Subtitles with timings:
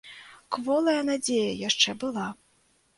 [0.57, 2.29] Кволая надзея яшчэ была.